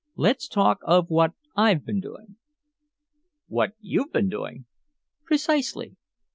[0.15, 2.37] "Let's talk of what I've been doing."
[3.47, 4.65] "What you've been doing?"
[5.25, 5.95] "Precisely.